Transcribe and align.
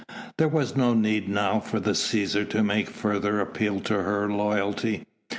There 0.37 0.47
was 0.47 0.75
no 0.75 0.95
need 0.95 1.29
now 1.29 1.59
for 1.59 1.79
the 1.79 1.91
Cæsar 1.91 2.49
to 2.49 2.63
make 2.63 2.89
further 2.89 3.39
appeal 3.39 3.79
to 3.81 4.01
her 4.01 4.27
loyalty. 4.27 5.05